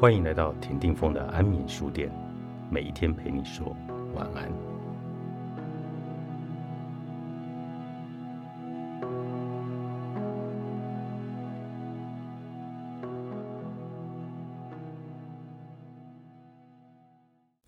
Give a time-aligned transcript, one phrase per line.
[0.00, 2.10] 欢迎来到田定峰的安眠书店，
[2.70, 3.76] 每一天陪你说
[4.14, 4.50] 晚安。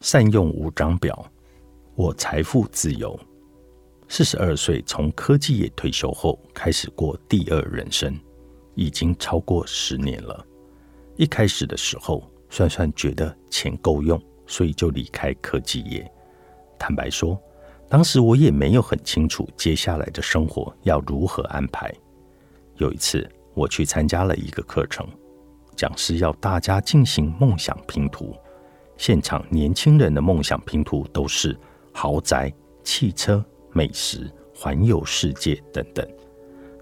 [0.01, 1.31] 善用五张表，
[1.95, 3.15] 我财富自由。
[4.09, 8.19] 四十二岁从科技业退休后，开始过第二人生，
[8.75, 10.47] 已经超过十年了。
[11.17, 16.11] 一开始的时候，算算觉得钱够用，所以就离开科技业。
[16.79, 17.41] 坦白说，
[17.89, 21.93] 当时我也没有很清楚接下来的生活要如何安排。
[22.77, 25.07] 有一次，我去参加了一个课程，
[25.77, 28.35] 讲师要大家进行梦想拼图。
[28.97, 31.57] 现场年轻人的梦想拼图都是
[31.93, 33.45] 豪宅、汽车。
[33.75, 36.07] 美食、环游世界等等，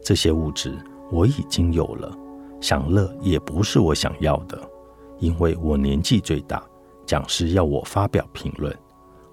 [0.02, 0.76] 这些物质
[1.08, 2.12] 我已经有了，
[2.60, 4.60] 享乐也不是我想要的，
[5.18, 6.62] 因为我年纪最大。
[7.06, 8.72] 讲师要我发表评论，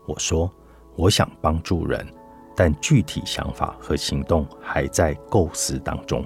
[0.08, 0.52] 我说
[0.96, 2.04] 我想帮助人，
[2.56, 6.26] 但具体想法和行动还在构思当中。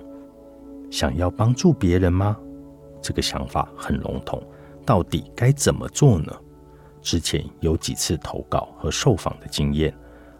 [0.89, 2.37] 想要帮助别人吗？
[3.01, 4.41] 这个想法很笼统，
[4.85, 6.31] 到底该怎么做呢？
[7.01, 9.93] 之前有几次投稿和受访的经验。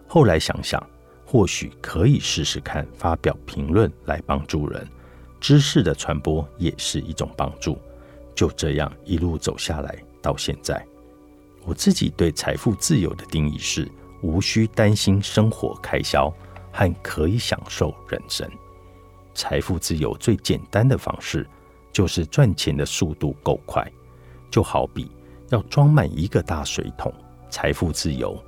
[0.08, 0.82] 后来想想，
[1.26, 4.86] 或许可以试试看发表评论来帮助人，
[5.42, 7.76] 知识的传播也是一种帮助。
[8.32, 10.86] 就这样一路走下来，到现在，
[11.64, 13.90] 我自己对财富自由的定义是：
[14.22, 16.32] 无需担心生活开销，
[16.70, 18.48] 和可以享受人生。
[19.34, 21.44] 财富自由最简单的方式，
[21.92, 23.84] 就是赚钱的速度够快。
[24.48, 25.10] 就好比
[25.50, 27.12] 要装满一个大水桶，
[27.50, 28.40] 财富自由。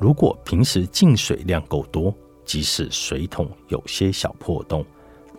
[0.00, 2.12] 如果平时进水量够多，
[2.44, 4.84] 即使水桶有些小破洞，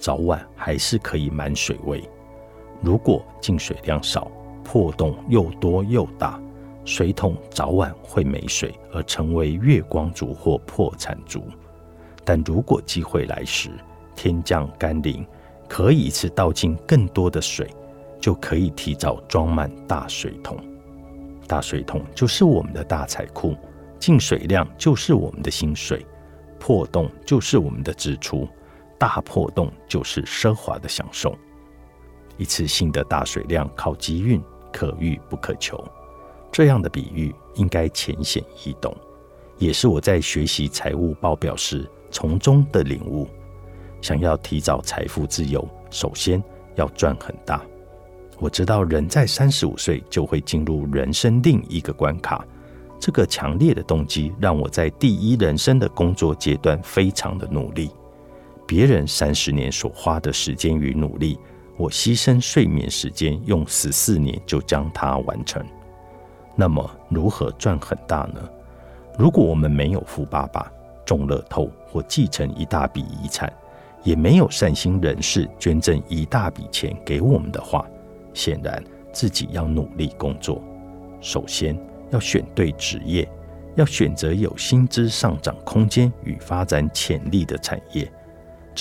[0.02, 2.04] 早晚还是可以满水位。
[2.82, 4.32] 如果进水量少，
[4.64, 6.42] 破洞又多又大，
[6.84, 11.44] 水桶早晚会没水，而成为月光族或破产族。
[12.26, 13.70] 但如果机会来时，
[14.16, 15.24] 天降甘霖，
[15.70, 17.70] 可以一次倒进更多的水，
[18.20, 20.58] 就可以提早装满大水桶。
[21.48, 23.56] 大水桶就是我们的大财库。
[24.00, 26.04] 进水量就是我们的薪水，
[26.60, 28.48] 破洞就是我们的支出，
[29.02, 31.36] 大破洞就是奢华的享受。
[32.38, 34.40] 一次性的大水量靠机运，
[34.72, 35.84] 可遇不可求。
[36.52, 38.96] 这样的比喻应该浅显易懂，
[39.58, 43.28] 也是我在学习财务报表时从中的领悟。
[44.04, 46.44] 想要提早财富自由，首先
[46.76, 47.60] 要赚很大。
[48.38, 52.46] 我知道人在三十五岁就会进入人生另一个关卡。
[53.00, 57.90] 这个强烈的动机让我在第一人生的工作阶段非常的努力。
[58.72, 61.38] 别人三十年所花的时间与努力，
[61.76, 65.62] 我牺牲睡眠时间，用十四年就将它完成。
[66.56, 68.42] 那么，如何赚很大呢？
[69.20, 70.72] 如果我们没有富爸爸
[71.06, 73.52] 中乐透或继承一大笔遗产，
[74.06, 77.86] 也没有善心人士捐赠一大笔钱给我们的话，
[78.34, 78.82] 显然
[79.12, 80.64] 自己要努力工作。
[81.20, 81.78] 首先。
[82.12, 83.26] 要选对职业，
[83.76, 88.10] 要选择有薪资上涨空间与发展潜力的产业。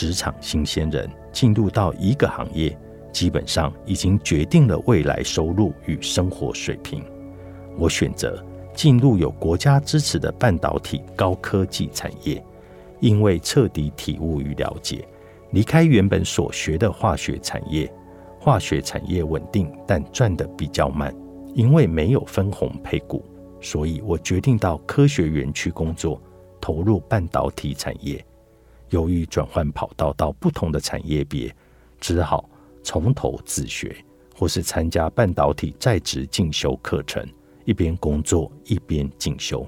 [0.00, 2.74] 职场新鲜人进入到一个行业，
[3.12, 7.04] 基本上已经决定了未来收入与生活水平。
[7.76, 8.42] 我选择
[8.74, 12.42] 进入有国家支持的半导体高科技产业，
[12.98, 15.06] 因为彻底体悟与了解，
[15.50, 17.92] 离开原本所学的化学产业。
[18.38, 21.14] 化学产业稳定，但赚得比较慢。
[21.54, 23.22] 因为没有分红配股，
[23.60, 26.18] 所以我决定到科学园区工作，
[26.58, 28.24] 投入半导体产业。
[28.90, 31.54] 由于转换跑道到不同的产业别，
[32.00, 32.48] 只好
[32.82, 33.96] 从头自学，
[34.34, 37.26] 或是参加半导体在职进修课程，
[37.64, 39.66] 一边工作一边进修。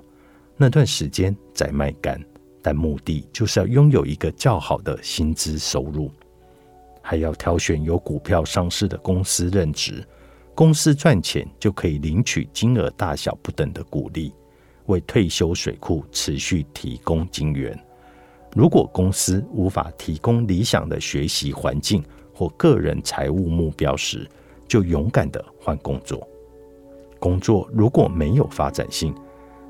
[0.57, 2.23] 那段时间在卖干，
[2.61, 6.11] 但目的就是要拥有一个较好的薪资收入，
[7.01, 10.07] 还要挑选有股票上市的公司任职。
[10.55, 14.35] 公司赚钱就可以领取金额大小不等的鼓励，
[14.87, 17.79] 为退休水库持续提供金源。
[18.55, 22.05] 如果公司无法提供理想的学习环境
[22.35, 24.29] 或个人财务目标时，
[24.69, 26.27] 就勇敢的换工作。
[27.19, 29.15] 工作如果没有发展性，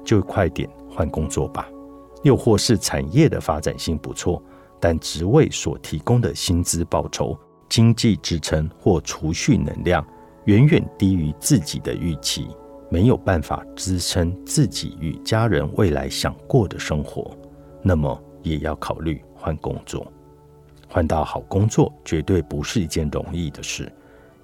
[0.05, 1.69] 就快点换工作吧。
[2.23, 4.43] 又或是产业的发展性不错，
[4.81, 7.37] 但职位所提供的薪资报酬、
[7.69, 10.05] 经济支撑或储蓄能量。
[10.47, 12.49] 远远低于自己的预期，
[12.91, 17.31] 没有办法支撑自己与家人未来想过的生活，
[17.81, 20.11] 那么也要考虑换工作。
[20.89, 23.91] 换到好工作绝对不是一件容易的事，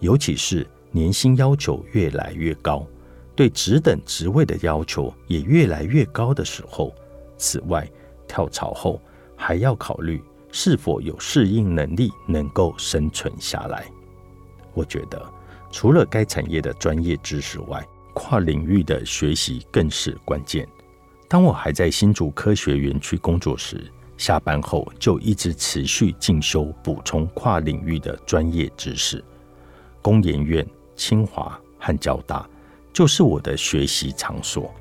[0.01, 2.87] 尤其是年薪要求越来越高，
[3.37, 6.95] 对职等职位的要求也越来越高的时候，
[7.37, 7.87] 此外，
[8.27, 9.01] 跳槽后
[9.37, 13.85] 还要考虑是否有适应能力，能够生存下来。
[14.73, 15.23] 我觉得，
[15.71, 20.67] 除了该产业的专业知识外，跨领域的学习更是关键。
[21.29, 23.85] 当我还在新竹科学园区工作时，
[24.17, 29.23] 下班后就一直持续进修，补充跨领域的专业知识。
[30.01, 30.67] 工研院、
[30.97, 32.49] 清华和交大
[32.95, 34.75] 就是我的学习场所。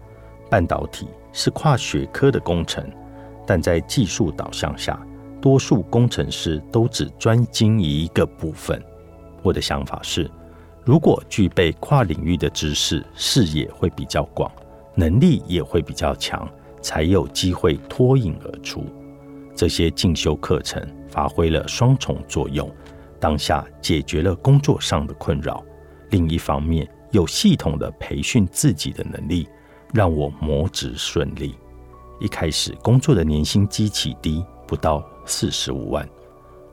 [0.49, 2.89] 半导体是跨学科的工程，
[3.45, 4.97] 但在技术导向下，
[5.41, 8.81] 多数工程师都只专精于一个部分。
[9.43, 10.31] 我的想法是，
[10.85, 14.49] 如果具备跨领域的知识，视野会比较广。
[14.97, 16.49] 能力也会比较强，
[16.81, 18.83] 才有机会脱颖而出。
[19.55, 22.67] 这些进修课程发挥了双重作用：
[23.19, 25.63] 当下解决了工作上的困扰，
[26.09, 29.47] 另一方面有系统的培训自己的能力，
[29.93, 31.55] 让我磨职顺利。
[32.19, 36.09] 一开始工作的年薪极其低，不到四十五万。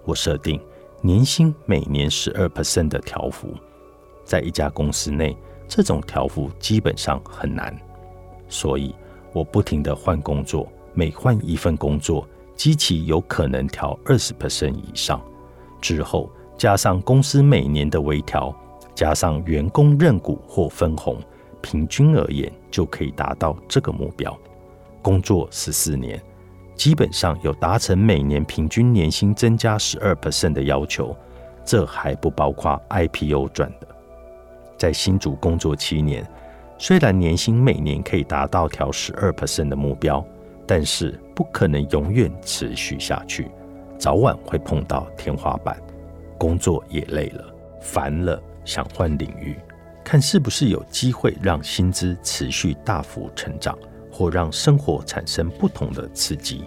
[0.07, 0.59] 我设定
[1.03, 3.55] 年薪每年十二 percent 的条幅，
[4.25, 5.37] 在一家公司内，
[5.69, 7.79] 这种条幅基本上很难。
[8.49, 8.95] 所以，
[9.33, 15.21] 我不停的换工作，每换一份工作，机器有可能调二十 percent 以上。
[15.81, 18.55] 之后加上公司每年的微调，
[18.95, 21.19] 加上员工认股或分红，
[21.61, 24.37] 平均而言就可以达到这个目标。
[25.03, 26.23] 工作十四年，
[26.77, 31.15] 基本上有达成每年平均年薪增加十二 percent 的要求。
[31.65, 33.89] 这还不包括 IPO 赚的。
[34.77, 36.25] 在新竹工作七年。
[36.77, 40.25] 虽然年薪每年可以达到调十二 percent 的目标，
[40.67, 43.51] 但是不可能永远持续下去，
[43.99, 45.81] 早晚会碰到天花板。
[46.37, 47.45] 工作也累了，
[47.81, 49.57] 烦了，想换领域，
[50.03, 53.79] 看是不是有机会让薪资持续大幅成长，
[54.11, 56.65] 或让生活产生不同的刺激。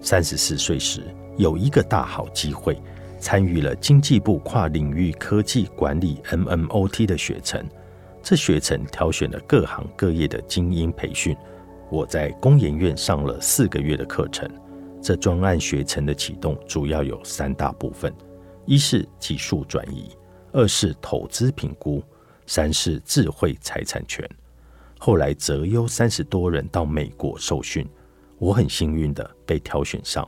[0.00, 1.02] 三十四岁时，
[1.38, 2.78] 有一个大好机会，
[3.18, 7.66] 参与了经济部跨领域科技管理 MMOT 的学程。
[8.24, 11.36] 这学程挑选了各行各业的精英培训，
[11.90, 14.50] 我在工研院上了四个月的课程。
[15.02, 18.10] 这专案学程的启动主要有三大部分：
[18.64, 20.08] 一是技术转移，
[20.52, 22.02] 二是投资评估，
[22.46, 24.26] 三是智慧财产权。
[24.98, 27.86] 后来择优三十多人到美国受训，
[28.38, 30.26] 我很幸运的被挑选上。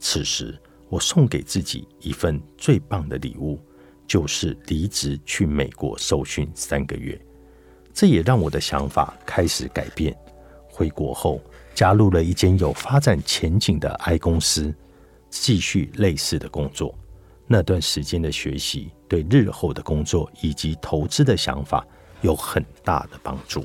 [0.00, 0.58] 此时，
[0.88, 3.60] 我送给自己一份最棒的礼物。
[4.08, 7.20] 就是离职去美国受训三个月，
[7.92, 10.16] 这也让我的想法开始改变。
[10.66, 11.40] 回国后，
[11.74, 14.74] 加入了一间有发展前景的 I 公司，
[15.28, 16.94] 继续类似的工作。
[17.46, 21.86] 那段时间的学习，对日后的工作以及投资的想法
[22.22, 23.64] 有很大的帮助。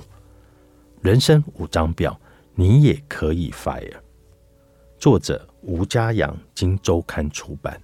[1.02, 2.20] 人生五张表，
[2.56, 3.94] 你也可以 fire。
[4.98, 7.80] 作者吴家阳，经周刊出版。